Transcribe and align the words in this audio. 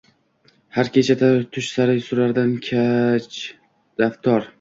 Har 0.77 0.87
kecha 0.95 1.15
tush 1.25 1.67
sari 1.75 1.95
sudrar 2.07 2.33
kajraftor 2.69 4.49